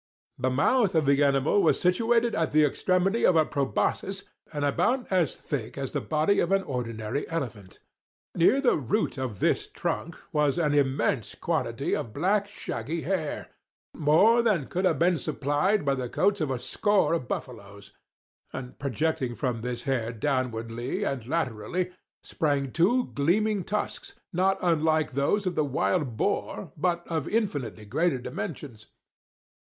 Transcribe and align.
The 0.39 0.49
mouth 0.49 0.95
of 0.95 1.05
the 1.05 1.23
animal 1.23 1.61
was 1.61 1.79
situated 1.79 2.33
at 2.33 2.53
the 2.53 2.63
extremity 2.65 3.23
of 3.23 3.35
a 3.35 3.45
proboscis 3.45 4.21
some 4.21 4.25
sixty 4.25 4.33
or 4.33 4.37
seventy 4.41 4.47
feet 4.47 4.53
in 4.55 4.61
length, 4.61 4.79
and 4.81 5.05
about 5.11 5.15
as 5.21 5.35
thick 5.37 5.77
as 5.77 5.91
the 5.91 6.01
body 6.01 6.39
of 6.39 6.51
an 6.51 6.63
ordinary 6.63 7.29
elephant. 7.29 7.77
Near 8.33 8.59
the 8.61 8.77
root 8.77 9.19
of 9.19 9.39
this 9.39 9.67
trunk 9.67 10.17
was 10.31 10.57
an 10.57 10.73
immense 10.73 11.35
quantity 11.35 11.95
of 11.95 12.13
black 12.15 12.47
shaggy 12.49 13.01
hair—more 13.03 14.41
than 14.41 14.65
could 14.65 14.85
have 14.85 14.97
been 14.97 15.19
supplied 15.19 15.85
by 15.85 15.93
the 15.93 16.09
coats 16.09 16.41
of 16.41 16.49
a 16.49 16.57
score 16.57 17.13
of 17.13 17.27
buffaloes; 17.27 17.91
and 18.51 18.79
projecting 18.79 19.35
from 19.35 19.61
this 19.61 19.83
hair 19.83 20.11
downwardly 20.11 21.03
and 21.05 21.27
laterally, 21.27 21.91
sprang 22.23 22.71
two 22.71 23.11
gleaming 23.13 23.63
tusks 23.63 24.15
not 24.33 24.57
unlike 24.63 25.11
those 25.11 25.45
of 25.45 25.53
the 25.53 25.63
wild 25.63 26.17
boar, 26.17 26.71
but 26.75 27.07
of 27.07 27.27
infinitely 27.29 27.85
greater 27.85 28.17
dimensions. 28.17 28.87